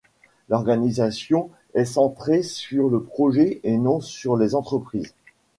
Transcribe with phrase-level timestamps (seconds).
[0.49, 5.13] L’organisation est centrée sur le projet et non sur les entreprises.